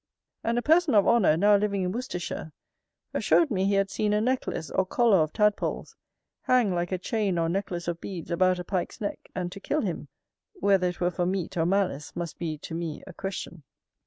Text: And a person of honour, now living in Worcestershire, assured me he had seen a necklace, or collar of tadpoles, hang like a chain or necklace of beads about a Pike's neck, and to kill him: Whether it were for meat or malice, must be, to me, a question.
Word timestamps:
And 0.43 0.57
a 0.57 0.63
person 0.63 0.95
of 0.95 1.07
honour, 1.07 1.37
now 1.37 1.55
living 1.57 1.83
in 1.83 1.91
Worcestershire, 1.91 2.53
assured 3.13 3.51
me 3.51 3.65
he 3.65 3.75
had 3.75 3.91
seen 3.91 4.13
a 4.13 4.19
necklace, 4.19 4.71
or 4.71 4.83
collar 4.83 5.17
of 5.19 5.31
tadpoles, 5.31 5.95
hang 6.41 6.73
like 6.73 6.91
a 6.91 6.97
chain 6.97 7.37
or 7.37 7.47
necklace 7.47 7.87
of 7.87 8.01
beads 8.01 8.31
about 8.31 8.57
a 8.57 8.63
Pike's 8.63 8.99
neck, 8.99 9.19
and 9.35 9.51
to 9.51 9.59
kill 9.59 9.81
him: 9.81 10.07
Whether 10.55 10.87
it 10.87 11.01
were 11.01 11.11
for 11.11 11.27
meat 11.27 11.55
or 11.55 11.67
malice, 11.67 12.15
must 12.15 12.39
be, 12.39 12.57
to 12.57 12.73
me, 12.73 13.03
a 13.05 13.13
question. 13.13 13.61